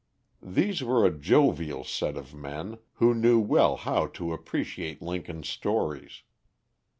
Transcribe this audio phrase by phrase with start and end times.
[0.41, 6.23] These were a jovial set of men, who knew well how to appreciate Lincoln's stories.